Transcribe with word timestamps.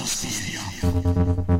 Sostenido. 0.00 1.59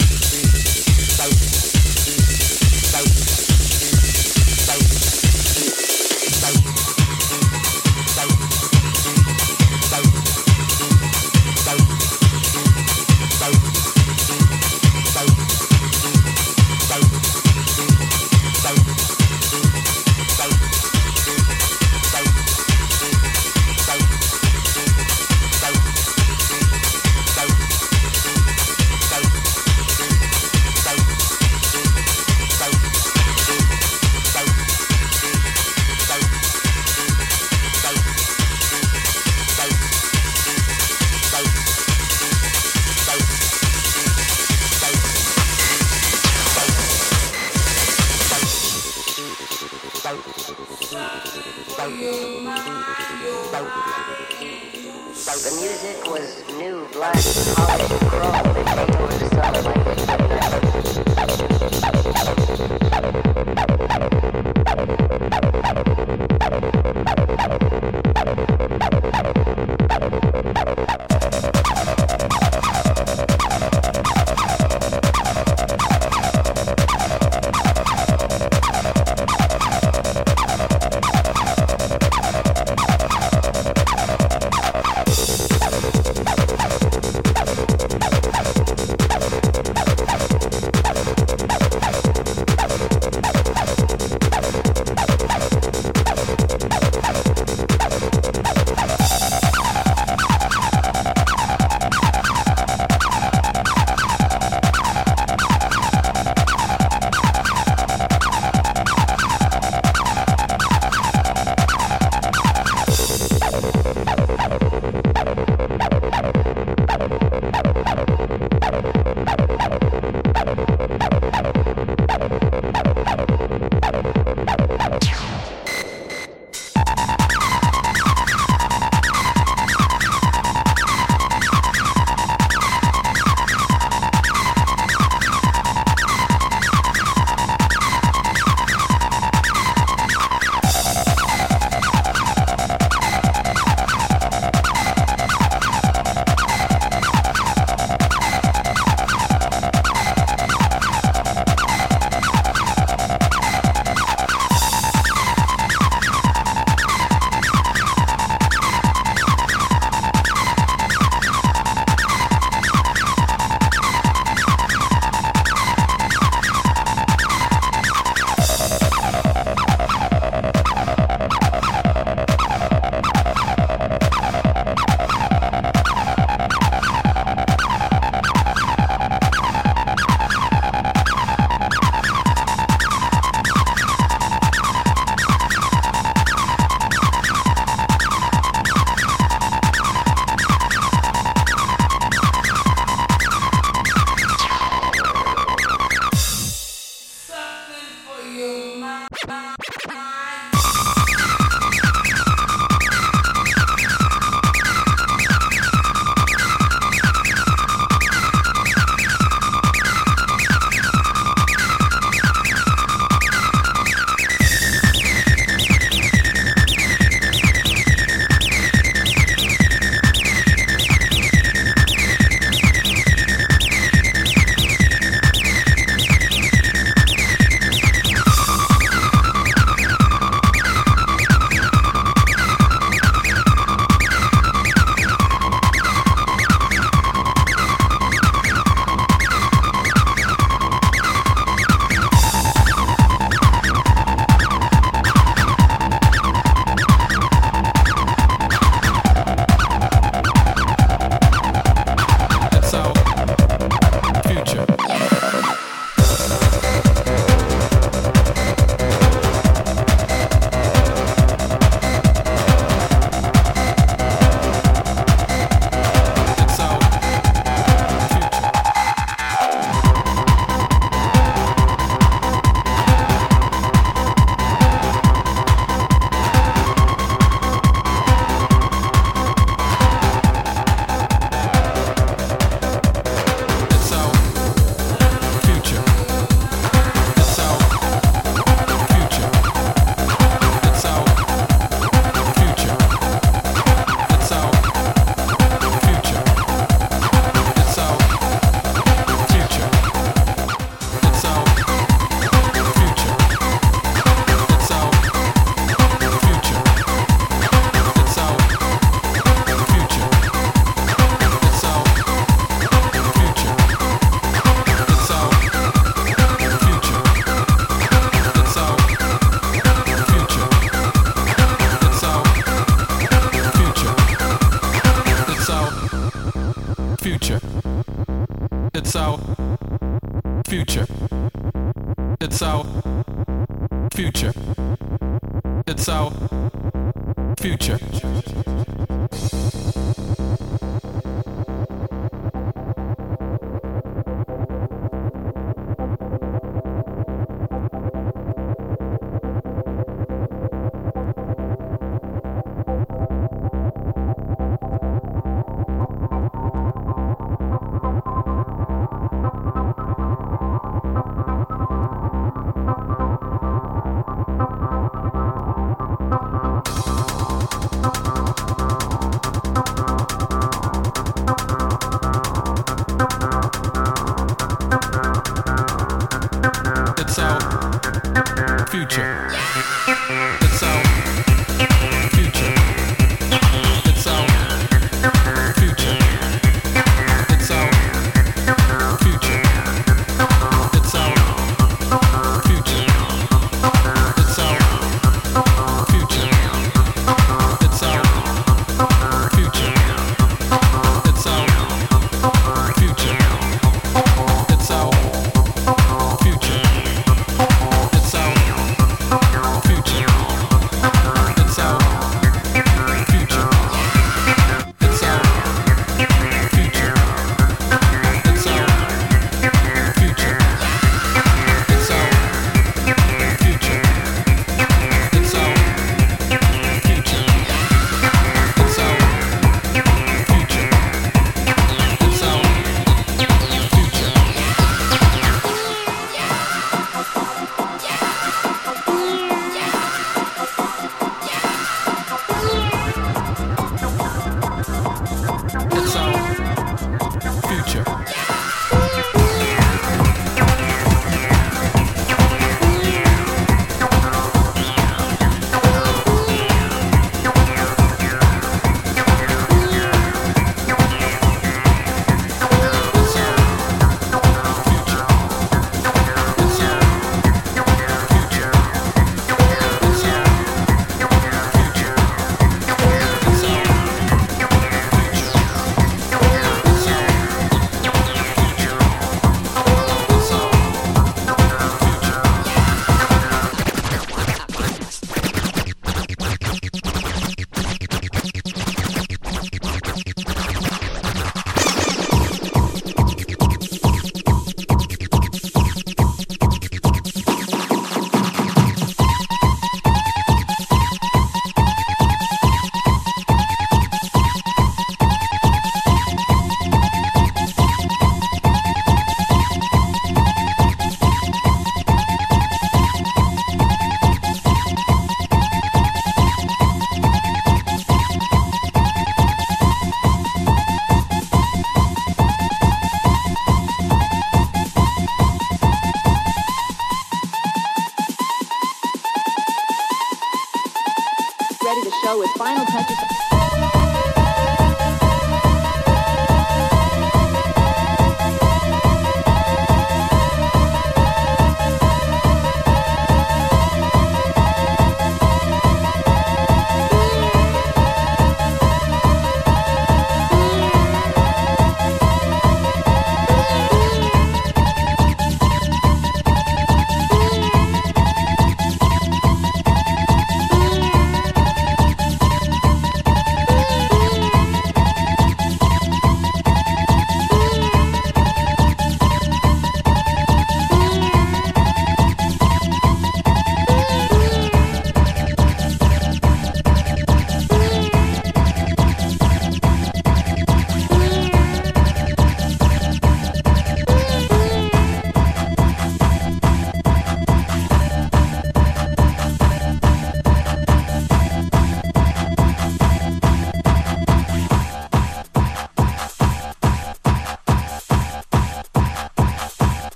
future. 337.41 337.80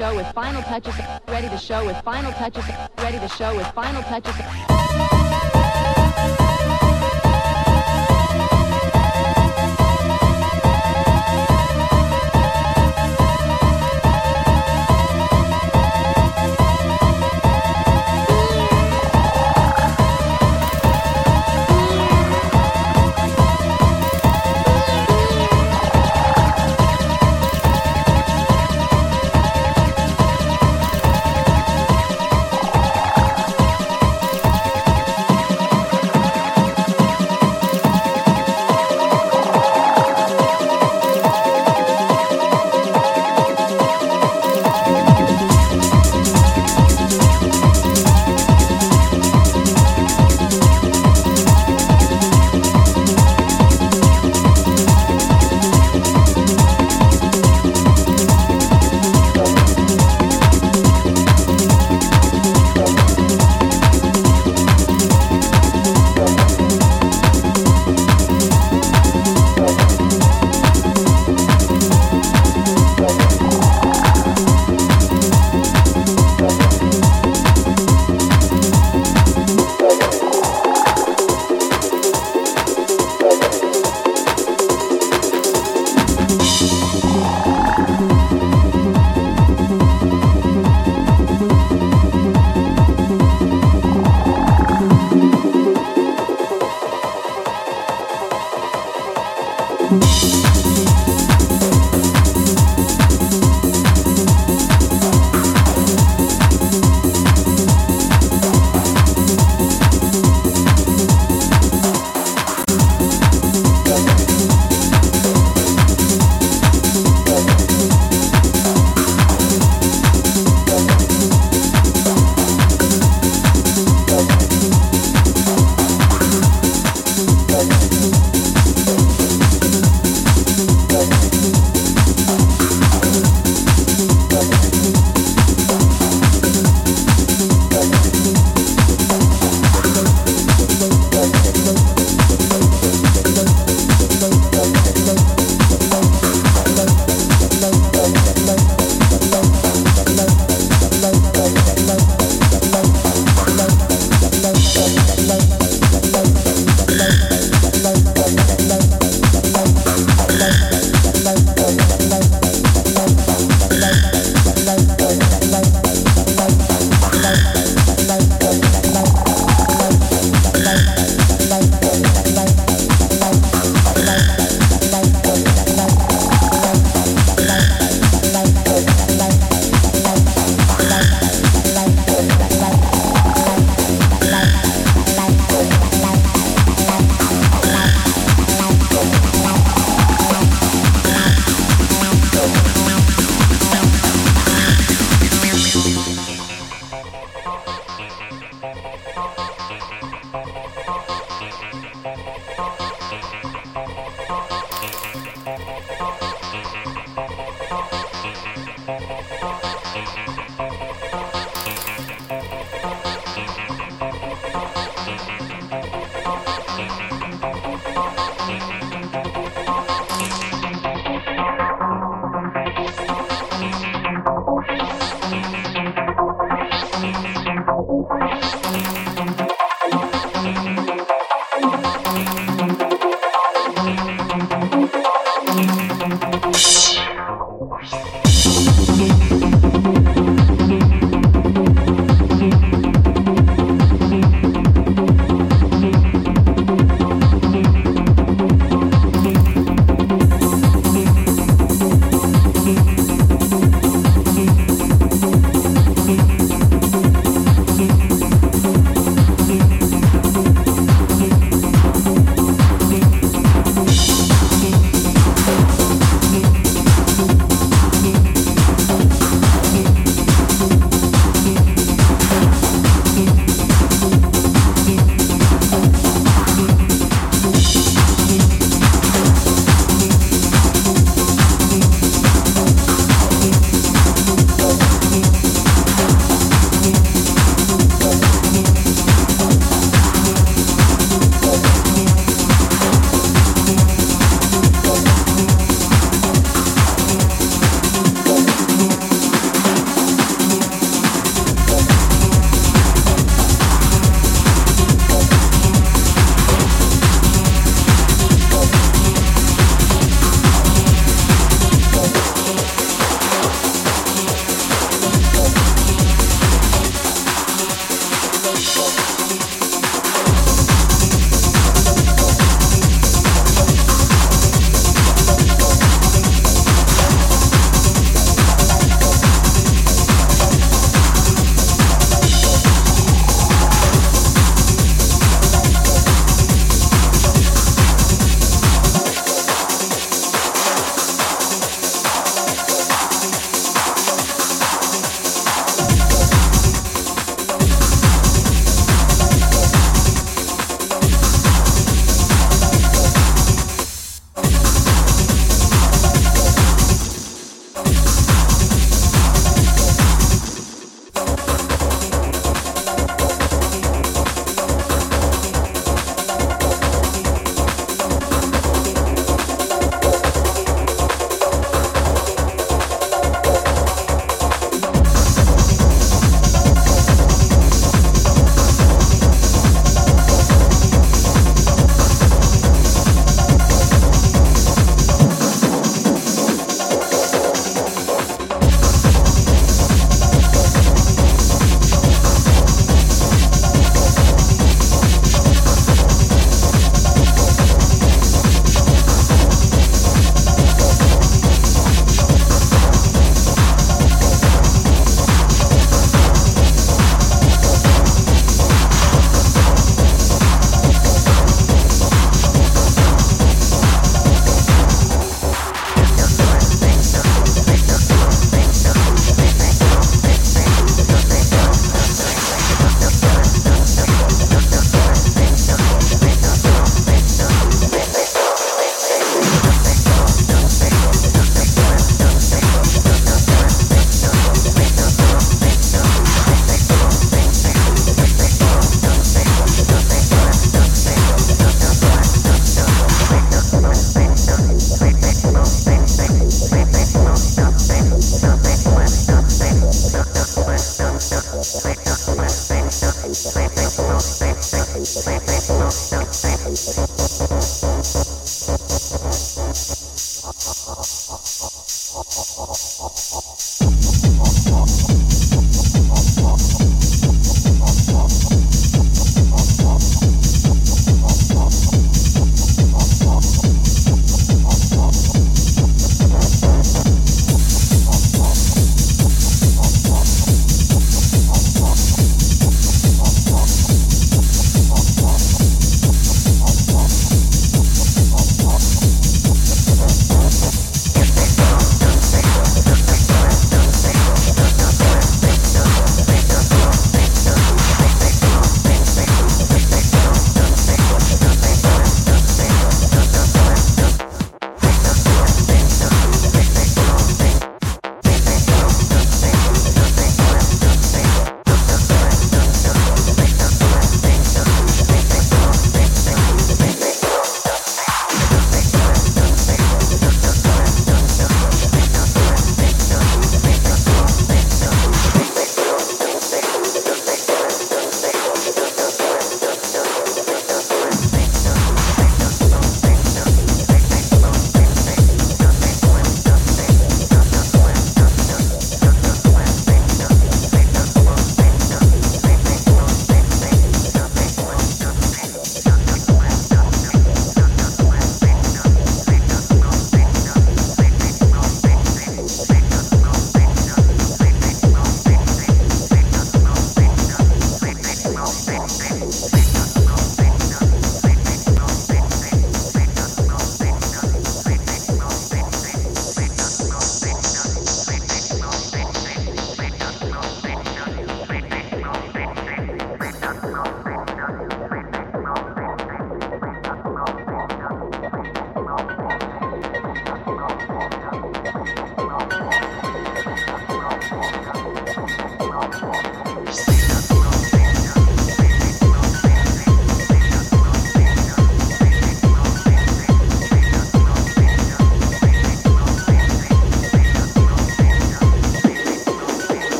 Show 0.00 0.14
with 0.14 0.26
final 0.32 0.62
touches. 0.62 0.94
Ready 1.28 1.48
to 1.48 1.58
show 1.58 1.84
with 1.84 1.96
final 2.02 2.32
touches. 2.32 2.64
Ready 2.98 3.18
to 3.18 3.28
show 3.28 3.54
with 3.56 3.66
final 3.68 4.02
touches. 4.02 5.19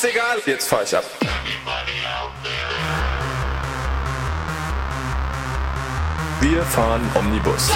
scheißegal. 0.00 0.38
Jetzt 0.46 0.68
fahr 0.68 0.82
ich 0.82 0.96
ab. 0.96 1.04
Wir 6.40 6.62
fahren 6.64 7.02
Omnibus. 7.14 7.70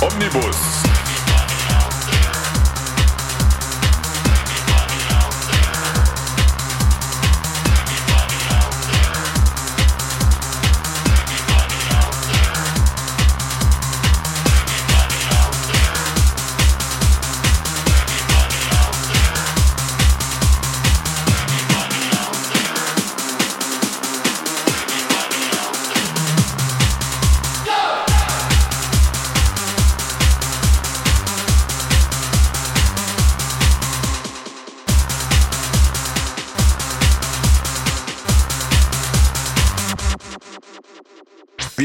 Omnibus. 0.00 0.71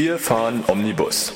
Wir 0.08 0.18
fahren 0.18 0.64
Omnibus. 0.68 1.34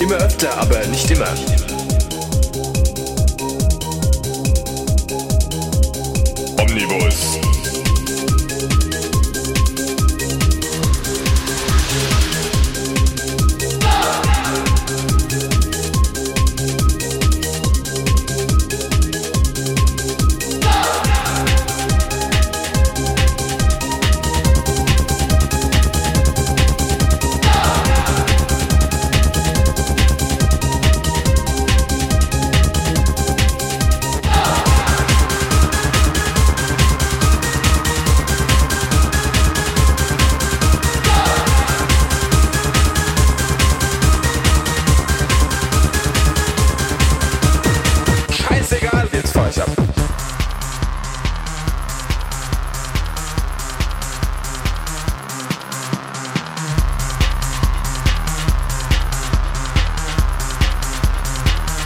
Immer 0.00 0.16
öfter, 0.16 0.58
aber 0.58 0.84
nicht 0.86 1.08
immer. 1.12 1.28
Omnibus. 6.60 7.53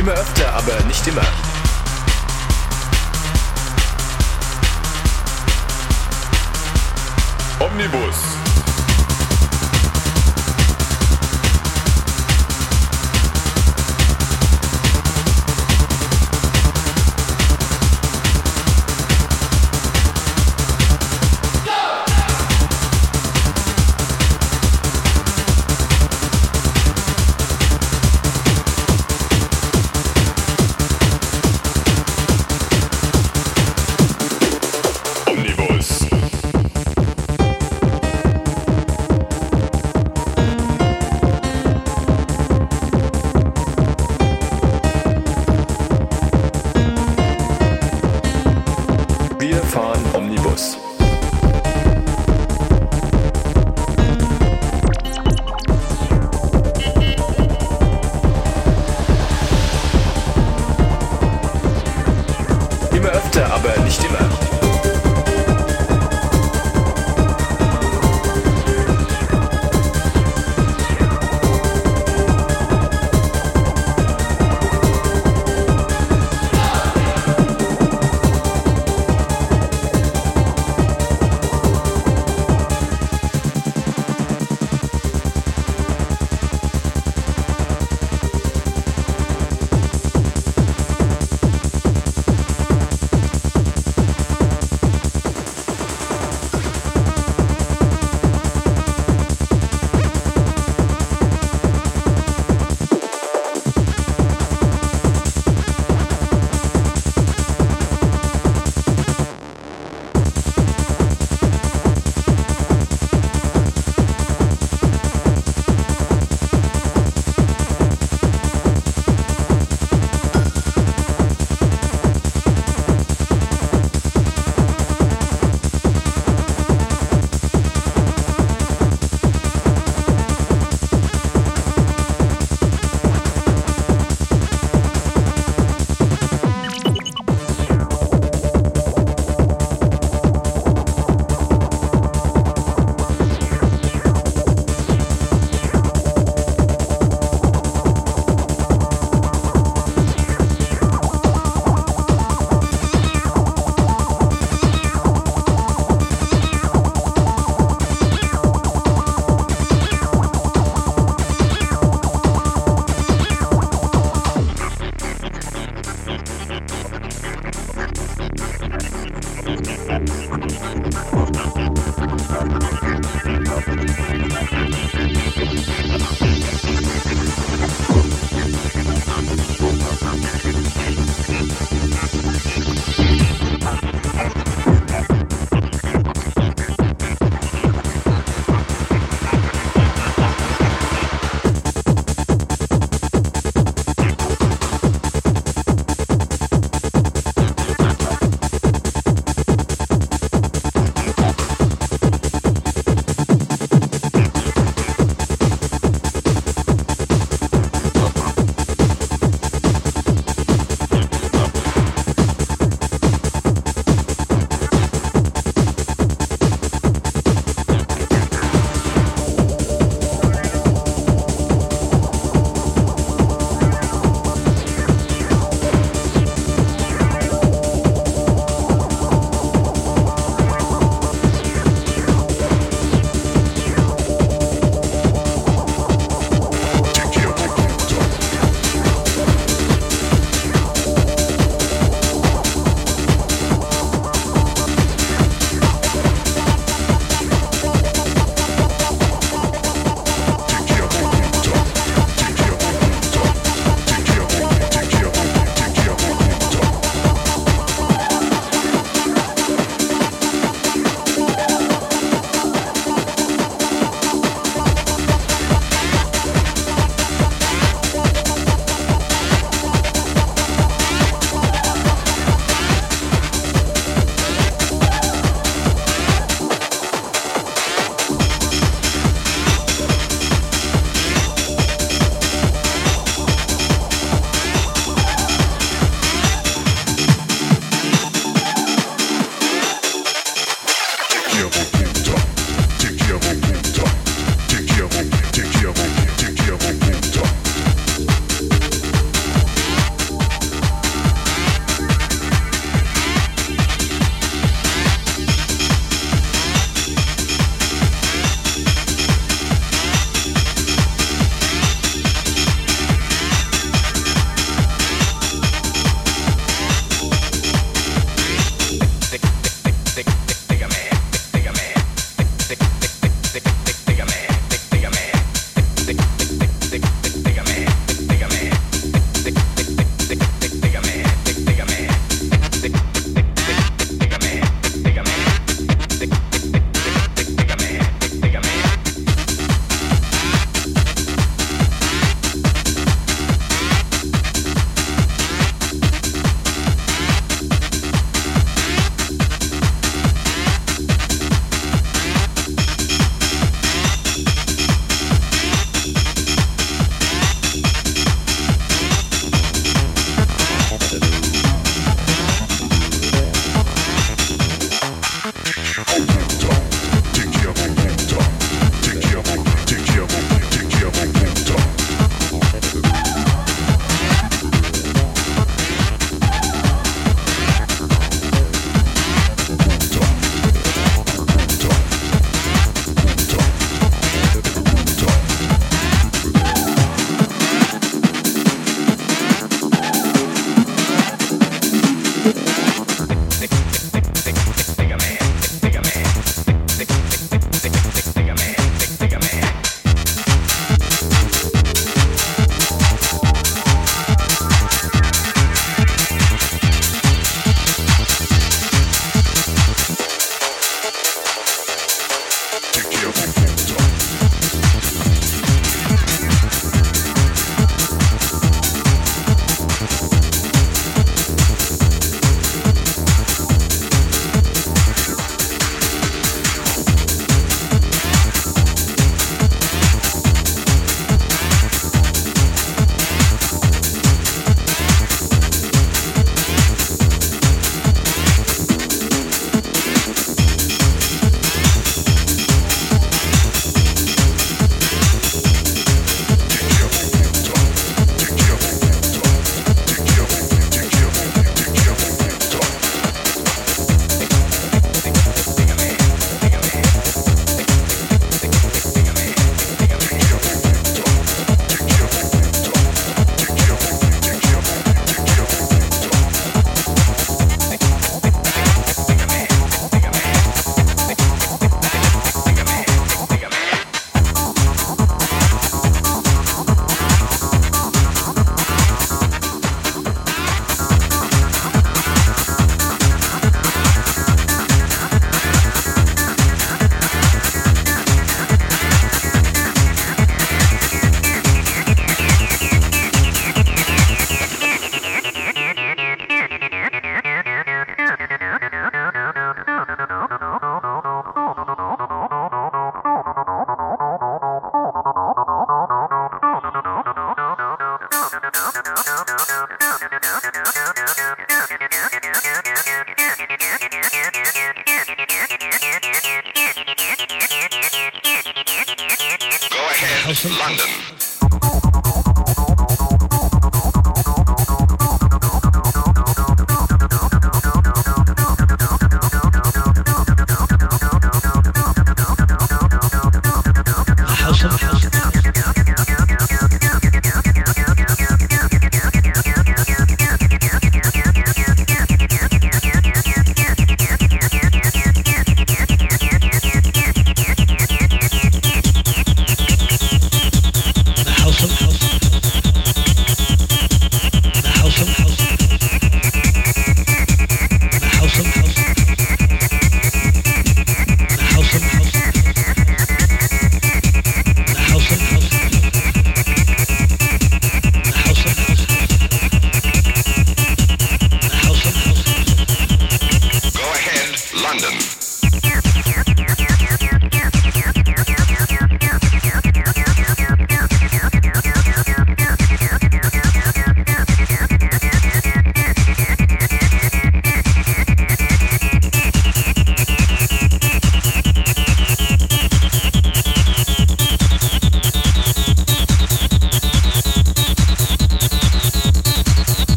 Immer 0.00 0.12
öfter, 0.12 0.50
aber 0.54 0.80
nicht 0.84 1.06
immer. 1.06 1.20
Omnibus. 7.58 8.39